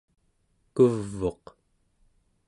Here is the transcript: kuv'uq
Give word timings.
kuv'uq 0.75 1.45